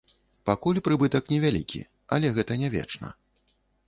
[0.49, 1.81] Пакуль прыбытак не вялікі,
[2.17, 3.11] але гэта не вечна.